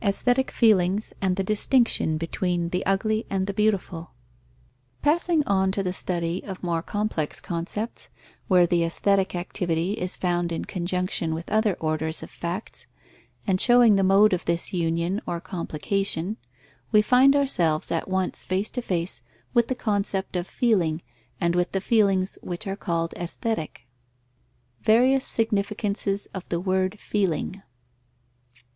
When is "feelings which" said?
21.80-22.68